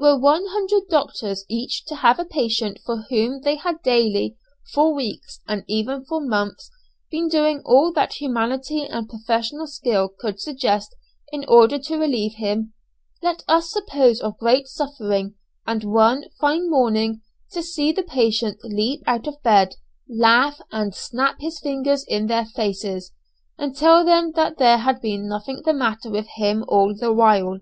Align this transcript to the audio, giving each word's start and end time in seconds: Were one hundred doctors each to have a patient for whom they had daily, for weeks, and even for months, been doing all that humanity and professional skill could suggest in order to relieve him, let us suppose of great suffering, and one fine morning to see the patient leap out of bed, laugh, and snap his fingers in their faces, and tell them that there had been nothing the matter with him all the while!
Were 0.00 0.18
one 0.18 0.46
hundred 0.46 0.88
doctors 0.90 1.44
each 1.48 1.84
to 1.84 1.94
have 1.94 2.18
a 2.18 2.24
patient 2.24 2.80
for 2.84 3.02
whom 3.08 3.42
they 3.42 3.54
had 3.54 3.84
daily, 3.84 4.36
for 4.74 4.92
weeks, 4.92 5.38
and 5.46 5.62
even 5.68 6.04
for 6.06 6.20
months, 6.20 6.72
been 7.08 7.28
doing 7.28 7.62
all 7.64 7.92
that 7.92 8.14
humanity 8.14 8.82
and 8.84 9.08
professional 9.08 9.68
skill 9.68 10.08
could 10.08 10.40
suggest 10.40 10.96
in 11.30 11.44
order 11.46 11.78
to 11.78 11.98
relieve 11.98 12.34
him, 12.34 12.72
let 13.22 13.44
us 13.46 13.70
suppose 13.70 14.18
of 14.20 14.36
great 14.38 14.66
suffering, 14.66 15.36
and 15.68 15.84
one 15.84 16.24
fine 16.40 16.68
morning 16.68 17.22
to 17.52 17.62
see 17.62 17.92
the 17.92 18.02
patient 18.02 18.58
leap 18.64 19.04
out 19.06 19.28
of 19.28 19.40
bed, 19.44 19.76
laugh, 20.08 20.60
and 20.72 20.96
snap 20.96 21.36
his 21.38 21.60
fingers 21.60 22.02
in 22.08 22.26
their 22.26 22.46
faces, 22.46 23.12
and 23.56 23.76
tell 23.76 24.04
them 24.04 24.32
that 24.32 24.58
there 24.58 24.78
had 24.78 25.00
been 25.00 25.28
nothing 25.28 25.62
the 25.64 25.72
matter 25.72 26.10
with 26.10 26.26
him 26.38 26.64
all 26.66 26.92
the 26.92 27.12
while! 27.12 27.60